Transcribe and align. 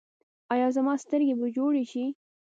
ایا 0.53 0.67
زما 0.75 0.93
سترګې 1.03 1.35
به 1.39 1.47
جوړې 1.57 1.83
شي؟ 1.91 2.05